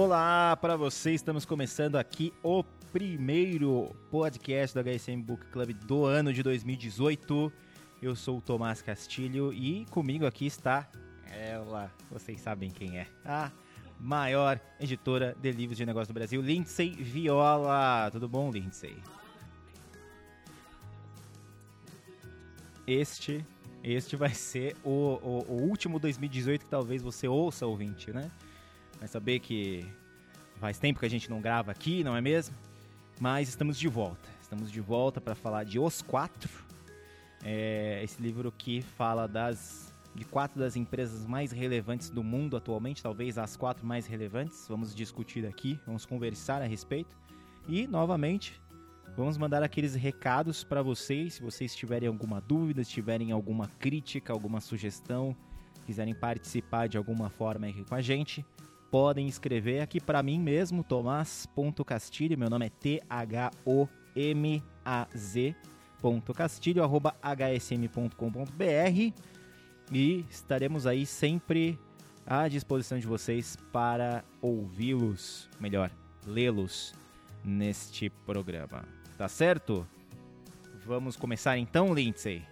[0.00, 6.32] Olá para você, estamos começando aqui o primeiro podcast do HSM Book Club do ano
[6.32, 7.52] de 2018.
[8.00, 10.88] Eu sou o Tomás Castilho e comigo aqui está
[11.32, 13.50] ela, vocês sabem quem é, a
[13.98, 18.08] maior editora de livros de negócio do Brasil, Lindsay Viola.
[18.12, 18.96] Tudo bom, Lindsay?
[22.86, 23.44] Este,
[23.82, 28.30] este vai ser o, o, o último 2018 que talvez você ouça, ouvinte, né?
[28.98, 29.86] Vai saber que
[30.56, 32.56] faz tempo que a gente não grava aqui, não é mesmo?
[33.20, 34.28] Mas estamos de volta.
[34.40, 36.50] Estamos de volta para falar de Os Quatro.
[37.44, 43.02] É esse livro que fala das de quatro das empresas mais relevantes do mundo atualmente,
[43.02, 44.66] talvez as quatro mais relevantes.
[44.68, 47.16] Vamos discutir aqui, vamos conversar a respeito.
[47.68, 48.60] E, novamente,
[49.16, 51.34] vamos mandar aqueles recados para vocês.
[51.34, 55.36] Se vocês tiverem alguma dúvida, se tiverem alguma crítica, alguma sugestão,
[55.86, 58.44] quiserem participar de alguma forma aqui com a gente,
[58.90, 63.08] podem escrever aqui para mim mesmo, tomás.castilho, meu nome é T-H-O-M-A-Z.
[66.34, 68.54] Castilho, arroba hsm.com.br
[69.90, 71.78] e estaremos aí sempre
[72.24, 75.90] à disposição de vocês para ouvi-los, melhor,
[76.26, 76.94] lê-los
[77.44, 78.84] neste programa.
[79.16, 79.84] Tá certo?
[80.86, 82.44] Vamos começar então, Lindsay?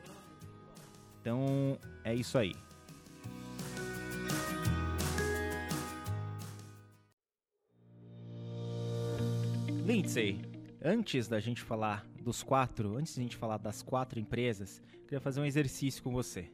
[1.21, 2.55] Então é isso aí.
[9.87, 10.41] Lindsay,
[10.83, 15.41] antes da gente falar dos quatro, antes da gente falar das quatro empresas, queria fazer
[15.41, 16.51] um exercício com você.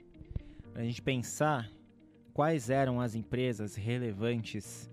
[0.70, 1.70] Pra gente pensar
[2.34, 4.90] quais eram as empresas relevantes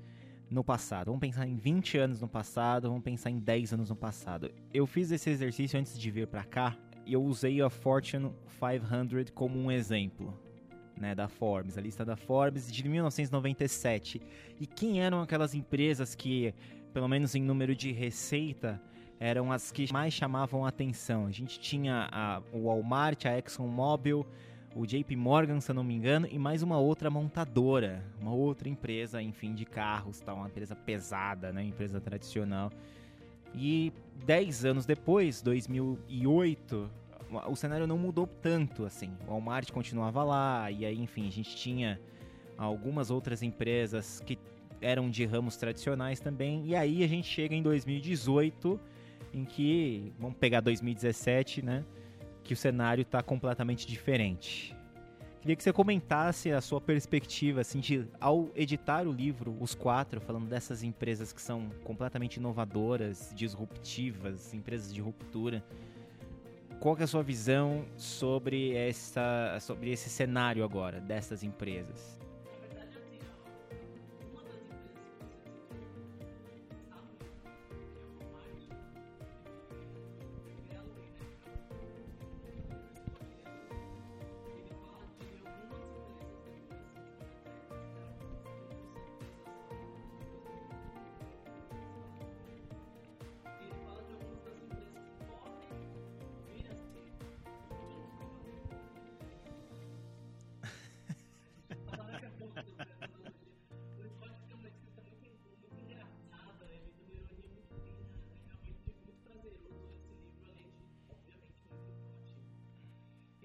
[0.50, 1.08] no passado.
[1.08, 4.50] Vamos pensar em 20 anos no passado, vamos pensar em 10 anos no passado.
[4.74, 9.32] Eu fiz esse exercício antes de vir para cá e eu usei a Fortune 500
[9.32, 10.34] como um exemplo.
[10.96, 14.22] Né, da Forbes, a lista da Forbes de 1997.
[14.60, 16.54] E quem eram aquelas empresas que
[16.94, 18.82] pelo menos em número de receita,
[19.20, 21.26] eram as que mais chamavam a atenção.
[21.26, 24.26] A gente tinha a, o Walmart, a ExxonMobil,
[24.76, 28.70] o JP Morgan, se eu não me engano, e mais uma outra montadora, uma outra
[28.70, 32.72] empresa, enfim, de carros, tal, uma empresa pesada, né, empresa tradicional.
[33.54, 33.92] E
[34.26, 36.90] 10 anos depois, 2008,
[37.48, 39.12] o cenário não mudou tanto assim.
[39.28, 42.00] O Walmart continuava lá, e aí, enfim, a gente tinha
[42.58, 44.38] algumas outras empresas que
[44.82, 46.66] eram de ramos tradicionais também.
[46.66, 48.80] E aí a gente chega em 2018,
[49.34, 51.84] em que, vamos pegar 2017, né?
[52.44, 54.76] Que o cenário está completamente diferente.
[55.42, 60.20] Queria que você comentasse a sua perspectiva, assim, de, ao editar o livro, Os Quatro,
[60.20, 65.64] falando dessas empresas que são completamente inovadoras, disruptivas, empresas de ruptura.
[66.82, 72.19] Qual é a sua visão sobre, essa, sobre esse cenário agora, dessas empresas?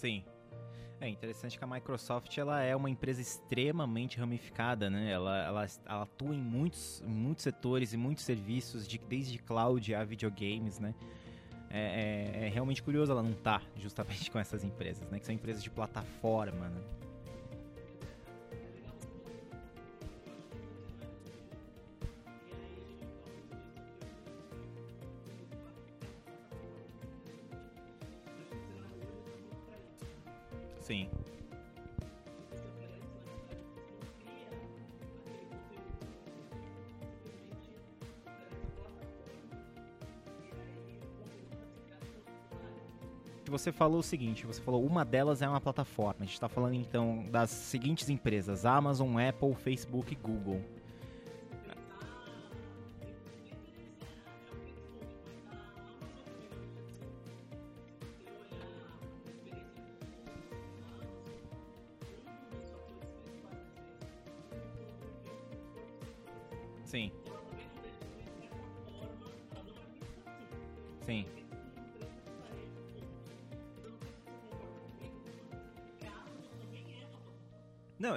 [0.00, 0.24] Sim.
[1.00, 5.10] É interessante que a Microsoft ela é uma empresa extremamente ramificada, né?
[5.10, 10.04] Ela, ela, ela atua em muitos, muitos setores e muitos serviços, de, desde cloud a
[10.04, 10.94] videogames, né?
[11.70, 15.20] é, é, é, realmente curioso ela não tá justamente com essas empresas, né?
[15.20, 16.80] Que são empresas de plataforma, né?
[43.50, 46.20] Que você falou o seguinte, você falou uma delas é uma plataforma.
[46.20, 50.62] A gente está falando então das seguintes empresas: Amazon, Apple, Facebook e Google.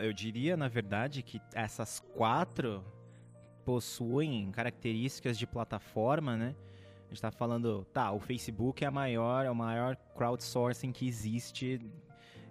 [0.03, 2.83] Eu diria, na verdade, que essas quatro
[3.63, 6.55] possuem características de plataforma, né?
[6.97, 11.07] A gente está falando, tá, o Facebook é a maior, é o maior crowdsourcing que
[11.07, 11.79] existe,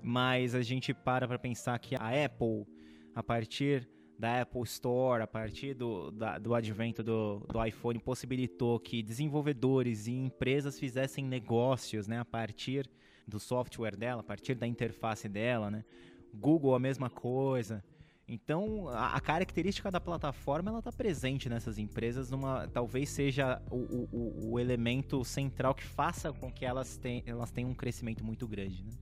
[0.03, 2.67] mas a gente para para pensar que a Apple,
[3.15, 3.89] a partir
[4.19, 10.07] da Apple Store, a partir do, da, do advento do, do iPhone, possibilitou que desenvolvedores
[10.07, 12.89] e empresas fizessem negócios né, a partir
[13.27, 15.71] do software dela, a partir da interface dela.
[15.71, 15.85] Né?
[16.33, 17.83] Google, a mesma coisa.
[18.27, 24.53] Então, a, característica da plataforma ela está presente nessas empresas, numa, talvez seja o, o,
[24.53, 28.85] o, elemento central que faça com que elas, ten, elas tenham um crescimento muito grande.
[28.85, 28.93] Né?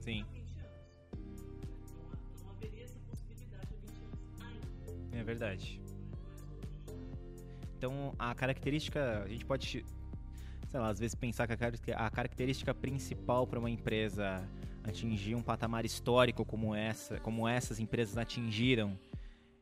[0.00, 0.24] Sim.
[5.12, 5.80] É verdade.
[7.76, 9.84] Então, a característica, a gente pode,
[10.70, 14.46] sei lá, às vezes pensar que a característica principal para uma empresa
[14.84, 18.98] atingir um patamar histórico como essa, como essas empresas atingiram,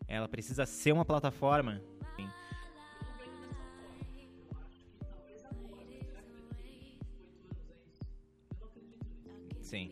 [0.09, 1.81] ela precisa ser uma plataforma.
[9.63, 9.91] Sim.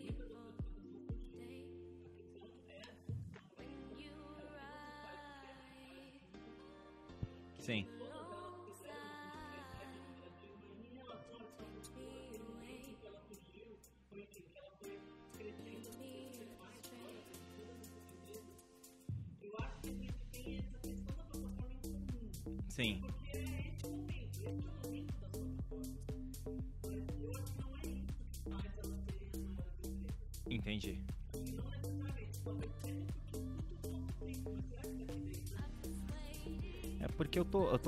[7.58, 7.94] Sim.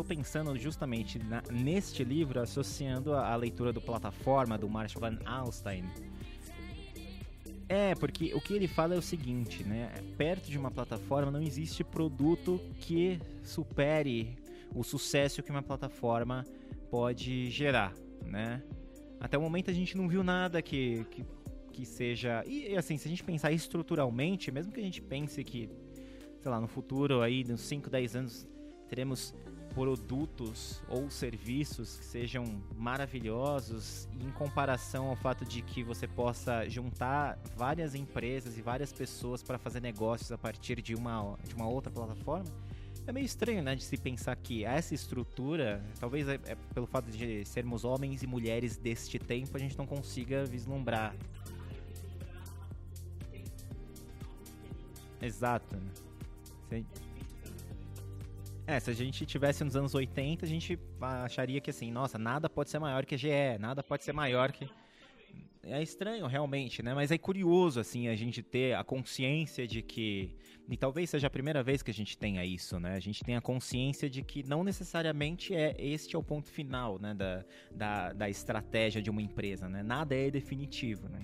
[0.07, 5.85] Pensando justamente na, neste livro, associando a, a, leitura do Plataforma, do Marshall Van Alstein.
[7.69, 9.93] É, porque o que ele fala é o seguinte, né?
[10.17, 14.39] Perto de uma plataforma não existe produto que supere
[14.73, 16.47] o sucesso que uma plataforma
[16.91, 17.93] pode gerar,
[18.25, 18.63] né?
[19.19, 21.25] Até o momento a gente não viu nada que, que,
[21.73, 22.45] que seja...
[22.47, 25.69] E assim, se a gente pensar estruturalmente, mesmo que a gente pense que,
[26.41, 28.49] sei lá, no futuro aí, nos 5, 10 anos
[28.89, 29.35] teremos
[29.77, 37.39] produtos ou serviços que sejam maravilhosos em comparação ao fato de que você possa juntar
[37.55, 41.93] várias empresas e várias pessoas para fazer negócios a partir de uma, de uma outra
[41.93, 42.51] plataforma.
[43.07, 47.11] É meio estranho, né, de se pensar que essa estrutura, talvez é, é pelo fato
[47.11, 51.15] de sermos homens e mulheres deste tempo, a gente não consiga vislumbrar.
[55.21, 55.77] Exato.
[56.71, 56.83] Né?
[58.67, 62.51] É, se a gente tivesse nos anos 80, a gente acharia que assim, nossa, nada
[62.51, 64.69] pode ser maior que a GE, nada pode ser maior que.
[65.63, 66.95] É estranho, realmente, né?
[66.95, 70.37] Mas é curioso, assim, a gente ter a consciência de que.
[70.69, 72.95] E talvez seja a primeira vez que a gente tenha isso, né?
[72.95, 76.99] A gente tem a consciência de que não necessariamente é este é o ponto final,
[77.01, 77.15] né?
[77.15, 79.83] Da, da, da estratégia de uma empresa, né?
[79.83, 81.21] Nada é definitivo, né?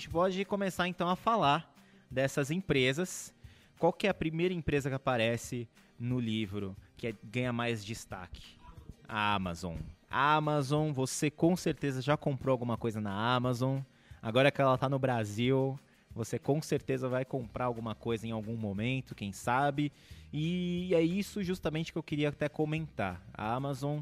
[0.00, 1.70] Gente pode começar então a falar
[2.10, 3.34] dessas empresas.
[3.78, 8.58] Qual que é a primeira empresa que aparece no livro que é, ganha mais destaque?
[9.06, 9.76] A Amazon.
[10.10, 13.80] A Amazon, você com certeza já comprou alguma coisa na Amazon.
[14.22, 15.78] Agora que ela está no Brasil,
[16.14, 19.92] você com certeza vai comprar alguma coisa em algum momento, quem sabe.
[20.32, 23.20] E é isso justamente que eu queria até comentar.
[23.34, 24.00] A Amazon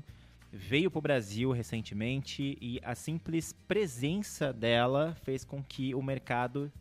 [0.52, 6.72] veio para o Brasil recentemente e a simples presença dela fez com que o mercado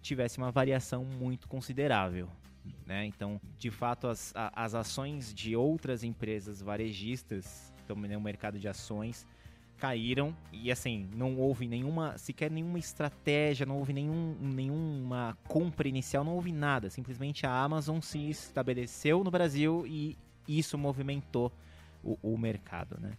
[0.00, 2.28] tivesse uma variação muito considerável.
[2.86, 3.06] Né?
[3.06, 9.26] Então, de fato, as, as ações de outras empresas varejistas, também no mercado de ações,
[9.78, 16.24] caíram e assim, não houve nenhuma, sequer nenhuma estratégia, não houve nenhum, nenhuma compra inicial,
[16.24, 16.90] não houve nada.
[16.90, 21.52] Simplesmente a Amazon se estabeleceu no Brasil e isso movimentou
[22.02, 23.18] o, o mercado, né?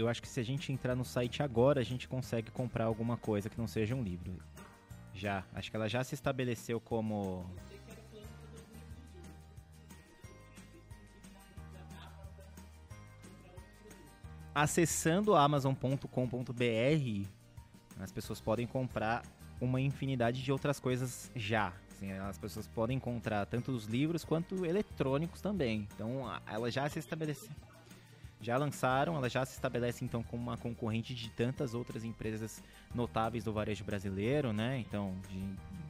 [0.00, 3.18] Eu acho que se a gente entrar no site agora, a gente consegue comprar alguma
[3.18, 4.32] coisa que não seja um livro.
[5.14, 5.44] Já.
[5.54, 7.44] Acho que ela já se estabeleceu como.
[14.54, 17.28] Acessando amazon.com.br,
[18.00, 19.22] as pessoas podem comprar
[19.60, 21.74] uma infinidade de outras coisas já.
[21.92, 25.86] Assim, as pessoas podem encontrar tanto os livros quanto eletrônicos também.
[25.94, 27.50] Então, ela já se estabeleceu
[28.40, 32.62] já lançaram, ela já se estabelece então como uma concorrente de tantas outras empresas
[32.94, 34.78] notáveis do varejo brasileiro, né?
[34.78, 35.14] Então,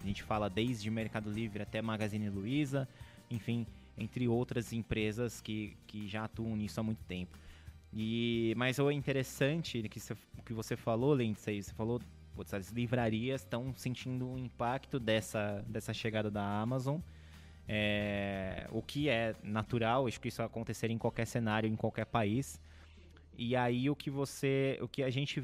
[0.03, 2.89] a gente fala desde Mercado Livre até Magazine Luiza,
[3.31, 3.67] enfim,
[3.97, 7.39] entre outras empresas que, que já atuam nisso há muito tempo.
[7.93, 12.01] E, mas o interessante que você, que você falou, Lindsay, você falou,
[12.35, 17.01] putz, as livrarias estão sentindo o impacto dessa, dessa chegada da Amazon.
[17.73, 22.61] É, o que é natural, acho que isso acontecer em qualquer cenário, em qualquer país.
[23.39, 25.41] E aí o que você, o que a gente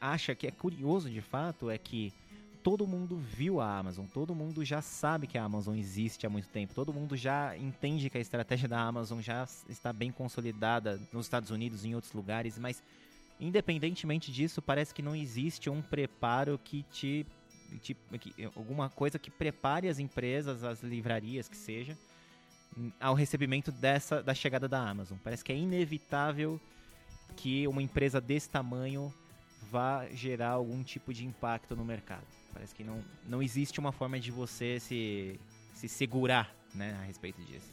[0.00, 2.12] acha que é curioso de fato é que
[2.60, 6.48] todo mundo viu a Amazon, todo mundo já sabe que a Amazon existe há muito
[6.48, 11.26] tempo, todo mundo já entende que a estratégia da Amazon já está bem consolidada nos
[11.26, 12.82] Estados Unidos e em outros lugares, mas
[13.38, 17.24] independentemente disso, parece que não existe um preparo que te
[17.78, 21.96] tipo, que- alguma coisa que prepare as empresas, as livrarias que seja,
[22.76, 25.18] n- ao recebimento dessa da chegada da Amazon.
[25.22, 26.60] Parece que é inevitável
[27.36, 29.12] que uma empresa desse tamanho
[29.70, 32.26] vá gerar algum tipo de impacto no mercado.
[32.52, 35.40] Parece que não, não existe uma forma de você se,
[35.74, 37.72] se segurar né, a respeito disso.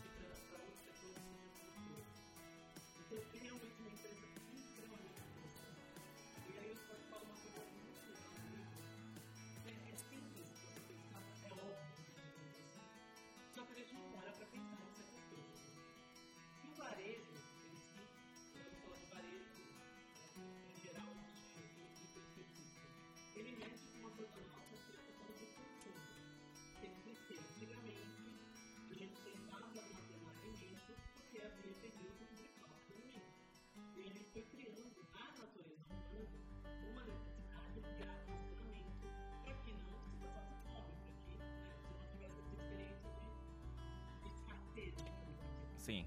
[45.81, 46.05] Sim.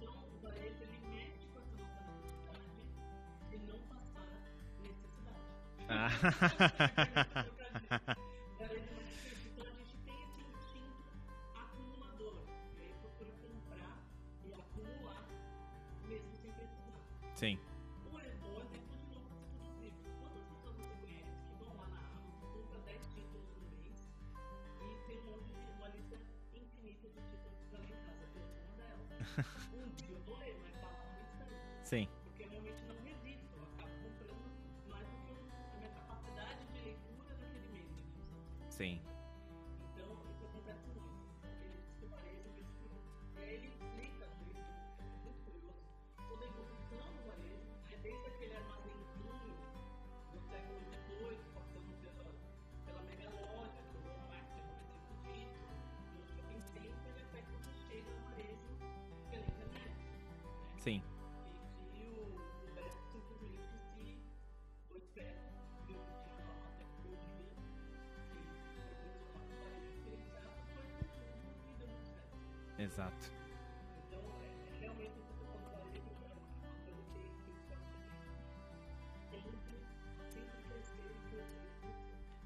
[0.00, 1.76] Então, o varejo ele mexe com essa
[3.48, 4.26] de não passar
[4.82, 5.46] necessidade.
[5.88, 6.10] Ah.
[72.86, 73.32] Exato.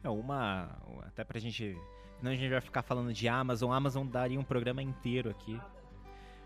[0.03, 0.79] É, uma.
[1.07, 1.79] Até pra gente.
[2.19, 3.73] Senão a gente vai ficar falando de Amazon.
[3.73, 5.61] Amazon daria um programa inteiro aqui.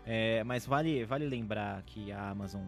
[0.05, 2.63] É, mas vale, vale lembrar que a Amazon,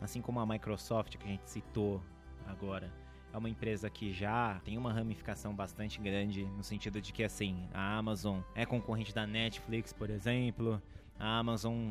[0.00, 2.02] assim como a Microsoft que a gente citou
[2.46, 2.90] agora,
[3.32, 7.68] é uma empresa que já tem uma ramificação bastante grande no sentido de que assim,
[7.72, 10.82] a Amazon é concorrente da Netflix, por exemplo.
[11.18, 11.90] A Amazon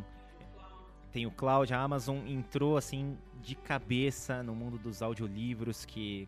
[1.12, 6.28] tem o cloud, a Amazon entrou assim de cabeça no mundo dos audiolivros que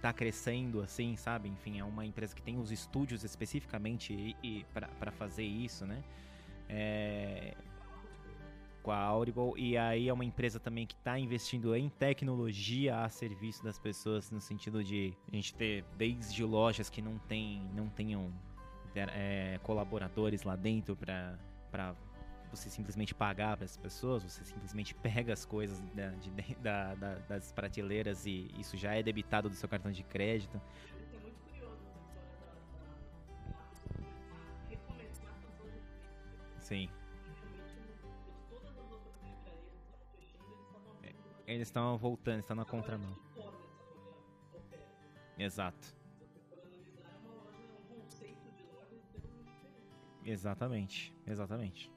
[0.00, 1.48] tá crescendo assim, sabe?
[1.48, 6.02] Enfim, é uma empresa que tem os estúdios especificamente e, e para fazer isso, né?
[6.68, 7.54] É,
[8.86, 13.08] com a Audible e aí é uma empresa também que está investindo em tecnologia a
[13.08, 17.88] serviço das pessoas no sentido de a gente ter desde lojas que não tem não
[17.88, 18.32] tenham
[18.94, 21.96] é, colaboradores lá dentro para
[22.48, 26.30] você simplesmente pagar para as pessoas, você simplesmente pega as coisas da, de,
[26.62, 30.62] da, da, das prateleiras e isso já é debitado do seu cartão de crédito.
[36.60, 36.72] Isso
[41.46, 43.16] eles estão voltando, estão na contramão.
[45.38, 45.94] Exato.
[50.24, 51.92] Exatamente, exatamente.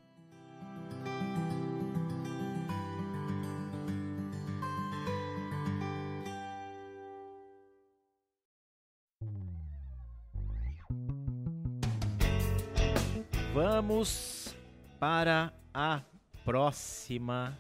[13.52, 14.56] Vamos
[15.00, 16.04] para a
[16.46, 17.58] próxima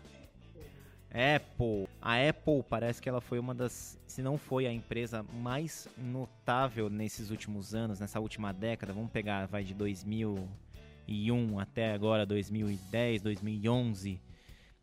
[1.12, 1.88] Apple.
[2.02, 6.90] A Apple parece que ela foi uma das, se não foi a empresa mais notável
[6.90, 8.94] nesses últimos anos, nessa última década.
[8.94, 14.20] Vamos pegar, vai de 2001 até agora 2010, 2011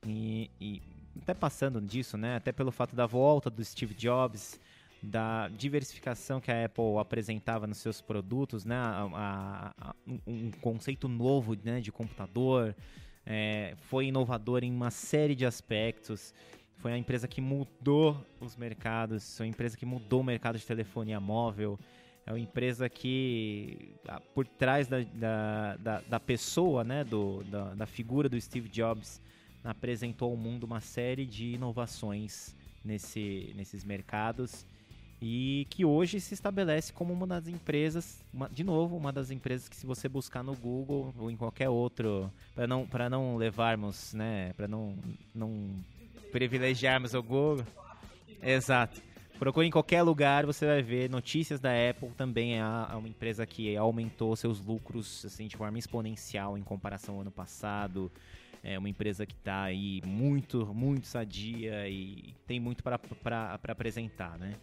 [0.06, 0.82] e, e
[1.22, 2.36] até passando disso, né?
[2.36, 4.60] Até pelo fato da volta do Steve Jobs,
[5.02, 8.74] da diversificação que a Apple apresentava nos seus produtos, né?
[8.76, 9.94] A- a- a-
[10.26, 12.74] um, conceito novo né, de computador,
[13.26, 16.32] é, foi inovador em uma série de aspectos.
[16.76, 20.64] Foi a empresa que mudou os mercados, foi a empresa que mudou o mercado de
[20.64, 21.78] telefonia móvel.
[22.24, 23.94] É uma empresa que,
[24.34, 29.20] por trás da, da, da, da pessoa, né, do, da, da figura do Steve Jobs,
[29.64, 34.66] apresentou ao mundo uma série de inovações nesse, nesses mercados
[35.20, 39.68] e que hoje se estabelece como uma das empresas, uma- de novo, uma das empresas
[39.68, 44.12] que se você buscar no Google ou em qualquer outro, para não para não levarmos,
[44.12, 44.96] né, para não
[45.34, 45.70] não
[46.32, 47.64] privilegiarmos o Google.
[48.42, 49.00] Exato.
[49.38, 53.46] Procure em qualquer lugar, você vai ver notícias da Apple também é é uma empresa
[53.46, 58.10] que aumentou seus lucros assim de forma exponencial em comparação ao ano passado.
[58.62, 62.98] É uma empresa que está aí muito, muito sadia e tem muito para
[63.68, 64.54] apresentar, né?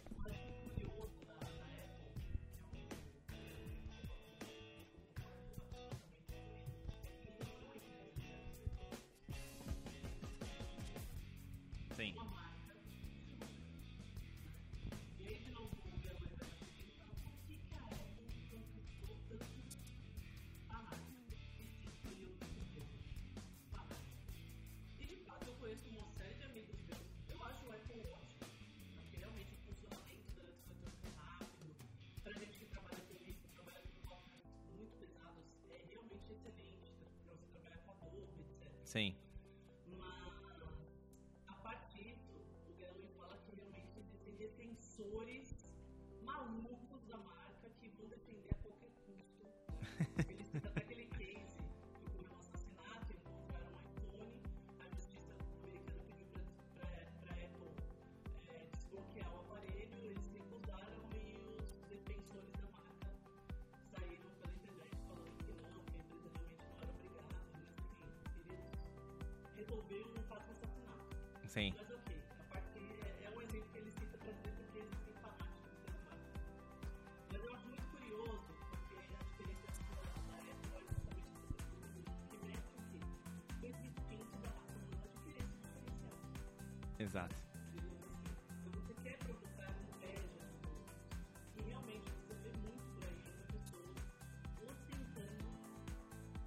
[38.94, 39.23] Sim.
[71.54, 71.72] Sim.
[71.78, 71.94] Mas a
[73.22, 74.88] é, um exemplo que ele cita para dizer
[75.22, 75.44] marca.
[77.30, 80.62] Mas eu acho muito curioso, porque a diferença que.
[86.98, 87.36] Exato.
[87.36, 90.50] Se você quer provocar inveja
[91.56, 93.96] e realmente você vê muito por aí as pessoas
[94.60, 95.44] ostentando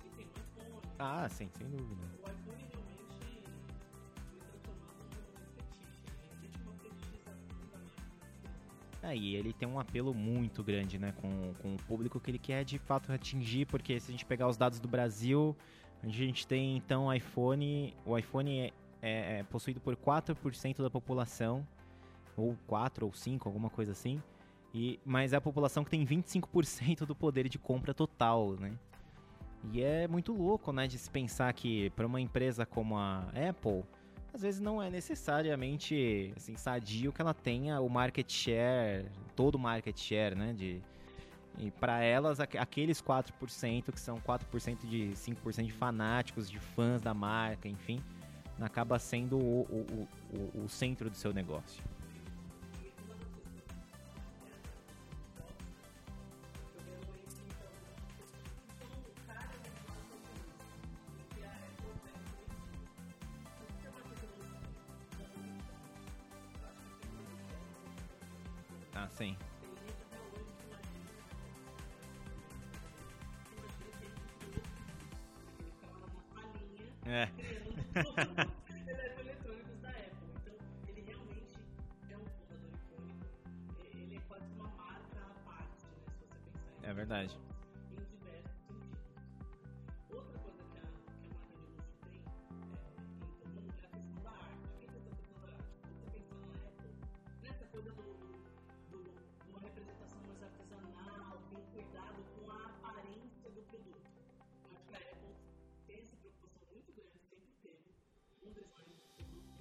[0.02, 0.96] que tem um iPhone.
[1.00, 2.16] Ah, sim, sem dúvida.
[9.08, 12.38] É, e ele tem um apelo muito grande, né, com, com o público que ele
[12.38, 15.56] quer de fato atingir, porque se a gente pegar os dados do Brasil,
[16.04, 21.65] a gente tem então iPhone, o iPhone é, é- é possuído por 4% da população,
[22.36, 24.22] ou 4 ou 5, alguma coisa assim,
[24.74, 28.78] e, mas é a população que tem 25% do poder de compra total, né?
[29.72, 33.84] E é muito louco, né, de se pensar que para uma empresa como a Apple,
[34.38, 39.60] às vezes não é necessariamente assim, sadio que ela tenha o market share, todo o
[39.60, 40.54] market share, né?
[40.54, 40.80] De,
[41.58, 47.02] e para elas, aque- aqueles 4%, que são 4% de 5% de fanáticos, de fãs
[47.02, 48.00] da marca, enfim,
[48.62, 50.08] acaba sendo o, o,
[50.60, 51.84] o, o centro do seu negócio.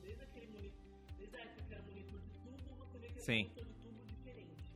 [0.06, 0.76] Desde aquele monitor,
[1.18, 3.32] desde a época que era monitor de tubo, você vê que Sim.
[3.32, 4.68] é monitor de tubo diferente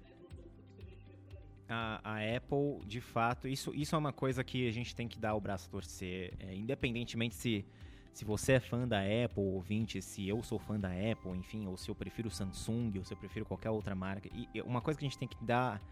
[0.00, 1.48] né, que a gente vê por aí.
[1.68, 5.18] a, a Apple, de fato, isso, isso é uma coisa que a gente tem que
[5.18, 6.32] dar o braço a torcer.
[6.38, 7.66] É, independentemente se,
[8.12, 11.76] se você é fã da Apple, ouvinte, se eu sou fã da Apple, enfim, ou
[11.76, 14.28] se eu prefiro Samsung, ou se eu prefiro qualquer outra marca.
[14.32, 15.82] E uma coisa que a gente tem que dar,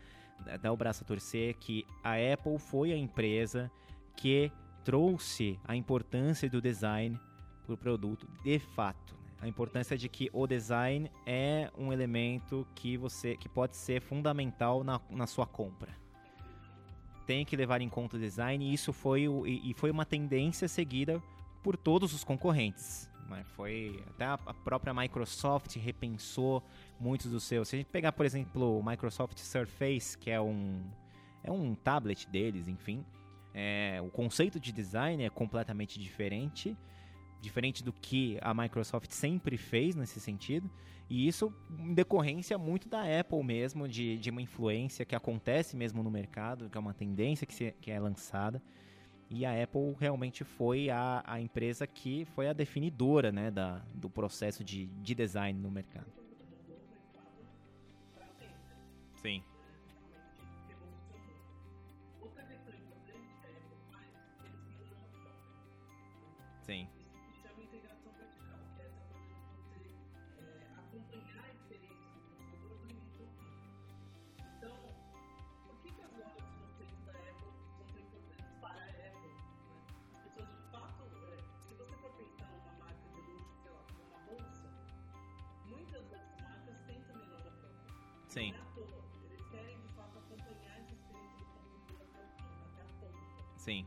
[0.62, 3.68] dar o braço a torcer é que a Apple foi a empresa
[4.14, 4.53] que
[4.85, 7.18] trouxe a importância do design
[7.74, 9.14] o produto de fato.
[9.14, 9.31] né?
[9.42, 14.83] A importância de que o design é um elemento que você que pode ser fundamental
[14.83, 15.94] na, na sua compra.
[17.26, 20.05] Tem que levar em conta o design e isso foi, o, e, e foi uma
[20.05, 21.20] tendência seguida
[21.62, 23.11] por todos os concorrentes.
[23.29, 26.62] Mas foi até a, a própria Microsoft repensou
[26.98, 27.68] muitos dos seus.
[27.68, 30.81] Se a gente pegar, por exemplo, o Microsoft Surface, que é um
[31.42, 33.05] é um tablet deles, enfim,
[33.55, 36.76] é, o conceito de design é completamente diferente
[37.40, 40.70] diferente do que a Microsoft sempre fez nesse sentido,
[41.09, 46.03] e isso em decorrência muito da Apple mesmo, de, de uma influência que acontece mesmo
[46.03, 48.61] no mercado, que é uma tendência que, se, que é lançada,
[49.29, 54.09] e a Apple realmente foi a, a empresa que foi a definidora né, da, do
[54.09, 56.07] processo de, de design no mercado.
[59.16, 59.42] Sim.
[62.20, 62.42] Outra
[71.66, 73.50] experiência do consumidor do início ao fim.
[74.57, 74.76] Então,
[75.66, 79.35] por que, que as lojas no centro da Apple são tão importantes para a Apple?
[79.66, 79.83] Né?
[80.14, 83.83] As pessoas, de fato, é, se você for pensar numa marca de luxo, sei lá,
[84.07, 84.68] uma bolsa,
[85.66, 87.94] muitas dessas marcas têm também loja própria.
[88.29, 88.52] Sim.
[88.52, 89.05] Não é à toa.
[89.24, 93.59] Eles querem, de fato, acompanhar essa experiência do consumidor até o fim, até a ponta.
[93.59, 93.87] Sim.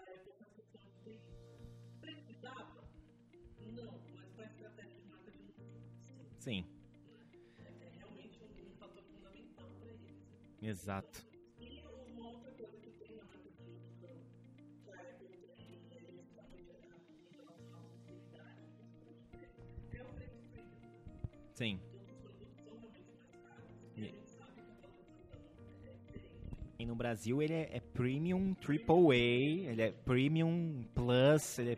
[25.83, 26.51] é diferente.
[26.79, 31.77] E no Brasil ele é, é Premium Triple A, ele é Premium Plus, ele é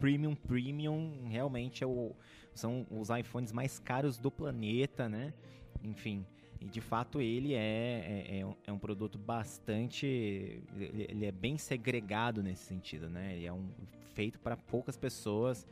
[0.00, 2.14] Premium Premium, realmente é o,
[2.54, 5.34] são os iPhones mais caros do planeta, né?
[5.82, 6.24] Enfim,
[6.66, 12.42] e de fato ele é, é, é um, é produto bastante, ele, é bem segregado
[12.42, 13.36] nesse sentido, né?
[13.36, 13.68] Ele é um
[14.14, 15.64] feito para poucas pessoas.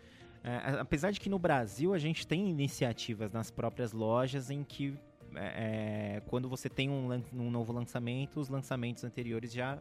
[0.44, 4.94] É, apesar de que no Brasil a gente tem iniciativas nas próprias lojas em que
[5.34, 9.78] é, é, quando você tem um, um novo lançamento, os lançamentos anteriores já,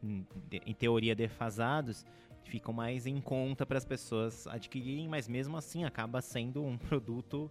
[0.00, 2.06] de- em teoria, defasados,
[2.44, 7.50] ficam mais em conta para as pessoas adquirirem, mas mesmo assim acaba sendo um produto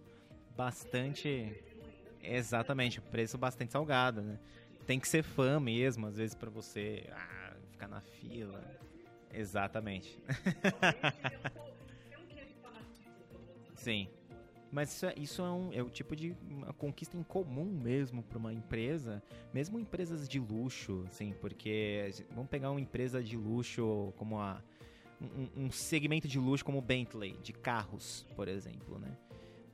[0.56, 1.52] bastante.
[2.24, 4.38] Exatamente, preço bastante salgado, né?
[4.86, 8.62] Tem que ser fã mesmo, às vezes, para você ah, ficar na fila.
[9.32, 10.18] Exatamente.
[13.74, 14.08] Sim.
[14.70, 16.36] Mas isso, é, isso é, um, é o tipo de
[16.78, 22.80] conquista incomum mesmo para uma empresa, mesmo empresas de luxo, assim, porque vamos pegar uma
[22.80, 24.60] empresa de luxo como a
[25.20, 29.16] um, um segmento de luxo como o Bentley, de carros, por exemplo, né?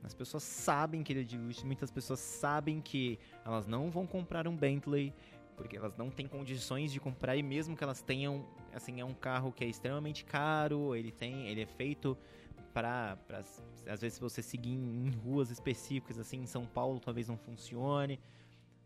[0.03, 4.07] As pessoas sabem que ele é de luxo, muitas pessoas sabem que elas não vão
[4.07, 5.13] comprar um Bentley
[5.55, 9.13] porque elas não têm condições de comprar e mesmo que elas tenham, assim, é um
[9.13, 12.17] carro que é extremamente caro, ele tem, ele é feito
[12.73, 13.17] para
[13.87, 18.19] às vezes você seguir em, em ruas específicas assim em São Paulo talvez não funcione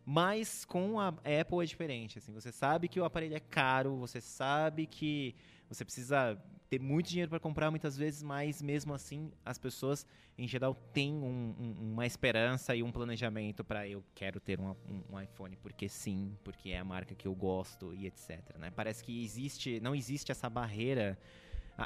[0.03, 4.19] mas com a Apple é diferente assim você sabe que o aparelho é caro você
[4.19, 5.35] sabe que
[5.69, 6.37] você precisa
[6.69, 10.05] ter muito dinheiro para comprar muitas vezes mas mesmo assim as pessoas
[10.37, 14.75] em geral têm um- um- uma esperança e um planejamento para eu quero ter um,
[15.11, 19.03] um- iPhone porque sim porque é a marca que eu gosto e etc né parece
[19.03, 21.17] que existe não existe essa barreira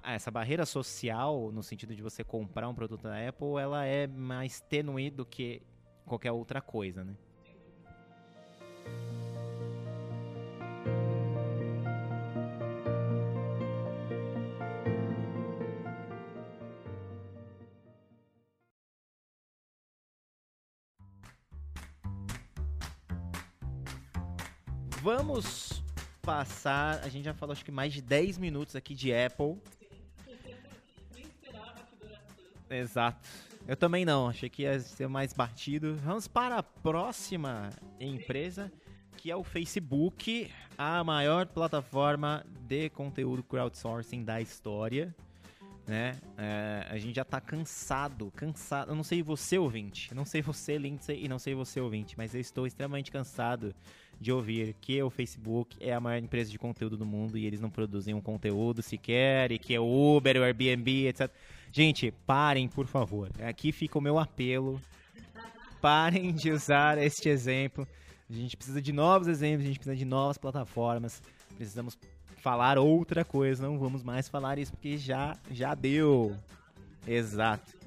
[0.04, 4.62] essa barreira social, no sentido de você comprar um produto da Apple, ela é mais
[4.62, 5.64] tênue do que
[6.06, 7.16] qualquer outra coisa, né?
[25.02, 25.82] Vamos
[26.22, 29.58] passar, a gente já falou acho que mais de 10 minutos aqui de Apple.
[32.70, 33.28] Exato.
[33.66, 35.96] Eu também não, achei que ia ser mais batido.
[36.04, 38.72] Vamos para a próxima empresa,
[39.16, 45.16] que é o Facebook, a maior plataforma de conteúdo crowdsourcing da história.
[45.88, 46.20] Né?
[46.38, 48.92] É, a gente já tá cansado, cansado.
[48.92, 52.16] Eu não sei você, ouvinte, eu não sei você, Lindsay, e não sei você, ouvinte,
[52.16, 53.74] mas eu estou extremamente cansado
[54.20, 57.62] de ouvir que o Facebook é a maior empresa de conteúdo do mundo e eles
[57.62, 61.32] não produzem um conteúdo sequer, e que é o Uber, o Airbnb, etc.
[61.72, 63.32] Gente, parem, por favor.
[63.42, 64.82] Aqui fica o meu apelo.
[65.82, 67.88] Parem de usar este exemplo.
[68.30, 71.22] A gente precisa de novos exemplos, a gente precisa de novas plataformas.
[71.56, 71.98] Precisamos
[72.40, 76.36] falar outra coisa, não vamos mais falar isso porque já já deu.
[77.08, 77.78] Exato.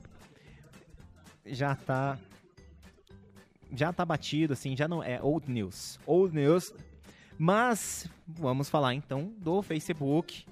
[1.44, 2.18] Já tá
[3.74, 5.98] já tá batido assim, já não é old news.
[6.06, 6.72] Old news.
[7.38, 10.44] Mas vamos falar então do Facebook.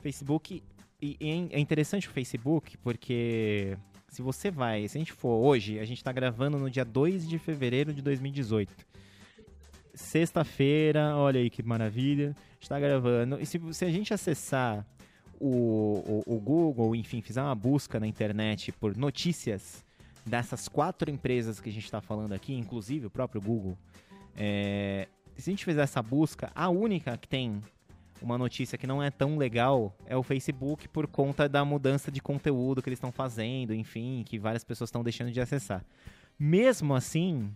[0.00, 0.62] Facebook
[1.00, 3.76] e, e é interessante o Facebook porque
[4.08, 7.28] se você vai, se a gente for hoje, a gente tá gravando no dia 2
[7.28, 8.91] de fevereiro de 2018.
[9.94, 13.38] Sexta-feira, olha aí que maravilha, está gravando.
[13.40, 14.86] E se, se a gente acessar
[15.38, 19.84] o, o, o Google, enfim, fizer uma busca na internet por notícias
[20.24, 23.76] dessas quatro empresas que a gente está falando aqui, inclusive o próprio Google,
[24.36, 27.60] é, se a gente fizer essa busca, a única que tem
[28.20, 32.20] uma notícia que não é tão legal é o Facebook por conta da mudança de
[32.20, 35.84] conteúdo que eles estão fazendo, enfim, que várias pessoas estão deixando de acessar.
[36.38, 37.52] Mesmo assim,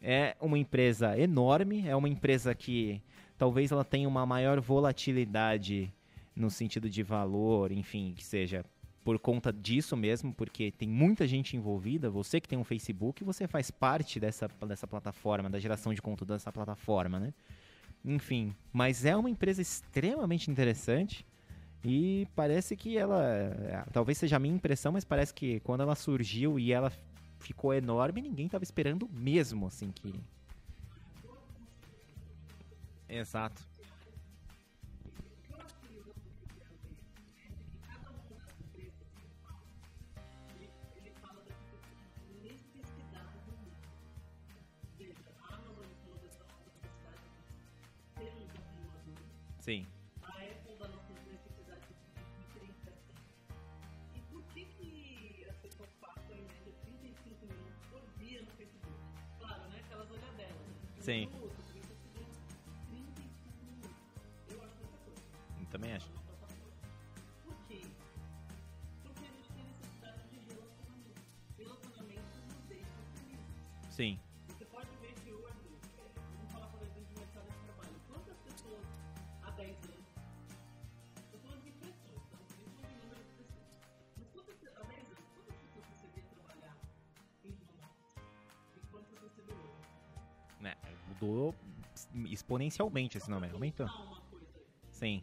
[0.00, 3.02] é uma empresa enorme, é uma empresa que
[3.36, 5.92] talvez ela tenha uma maior volatilidade
[6.34, 8.64] no sentido de valor, enfim, que seja
[9.04, 12.10] por conta disso mesmo, porque tem muita gente envolvida.
[12.10, 16.34] Você que tem um Facebook, você faz parte dessa, dessa plataforma, da geração de conteúdo
[16.34, 17.32] dessa plataforma, né?
[18.04, 21.26] Enfim, mas é uma empresa extremamente interessante
[21.84, 25.94] e parece que ela, é, talvez seja a minha impressão, mas parece que quando ela
[25.94, 26.92] surgiu e ela
[27.38, 30.14] ficou enorme, ninguém estava esperando mesmo, assim, que...
[33.08, 33.62] Exato.
[49.60, 49.86] Sim.
[61.08, 61.26] Sim.
[61.26, 63.90] minuto, 30 segundos, 35 minutos.
[65.58, 66.06] Eu também acho.
[73.90, 74.27] Por
[91.18, 91.54] mudou
[92.26, 93.90] exponencialmente esse coisa aí.
[94.90, 95.22] Sim.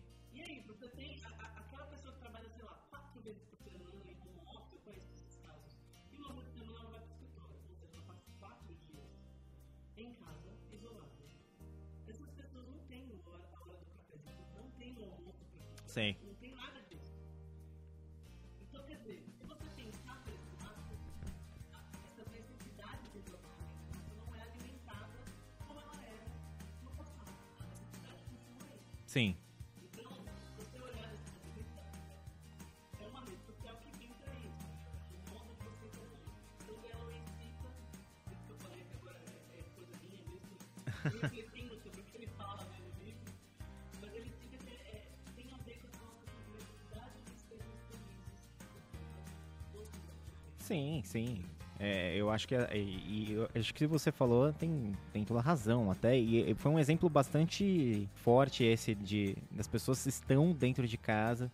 [51.16, 51.46] Sim.
[51.80, 55.90] É, eu acho que e, e eu acho que você falou tem, tem toda razão
[55.90, 61.50] até e foi um exemplo bastante forte esse de das pessoas estão dentro de casa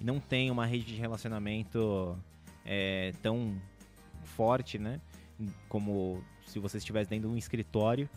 [0.00, 2.16] e não tem uma rede de relacionamento
[2.64, 3.60] é, tão
[4.22, 5.00] forte, né?
[5.68, 8.08] Como se você estivesse dentro de um escritório.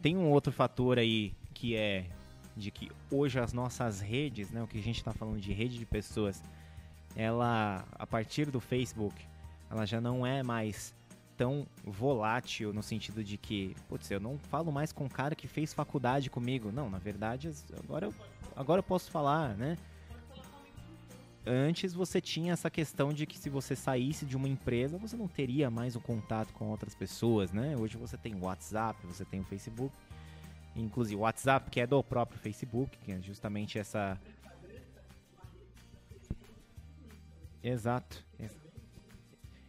[0.00, 2.06] Tem um outro fator aí que é
[2.56, 5.78] de que hoje as nossas redes, né, o que a gente está falando de rede
[5.78, 6.42] de pessoas,
[7.14, 9.30] ela a partir do Facebook
[9.72, 10.94] ela já não é mais
[11.34, 15.48] tão volátil no sentido de que, putz, eu não falo mais com um cara que
[15.48, 16.70] fez faculdade comigo.
[16.70, 17.50] Não, na verdade,
[17.82, 18.14] agora eu,
[18.54, 19.78] agora eu posso falar, né?
[21.44, 25.26] Antes você tinha essa questão de que se você saísse de uma empresa, você não
[25.26, 27.74] teria mais um contato com outras pessoas, né?
[27.76, 29.92] Hoje você tem o WhatsApp, você tem o Facebook.
[30.76, 34.20] Inclusive o WhatsApp, que é do próprio Facebook, que é justamente essa.
[37.62, 38.24] Exato.
[38.38, 38.61] ex-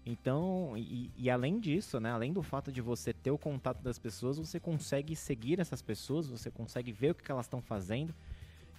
[0.05, 3.97] Então, e, e além disso, né, além do fato de você ter o contato das
[3.97, 8.13] pessoas, você consegue seguir essas pessoas, você consegue ver o que elas estão fazendo.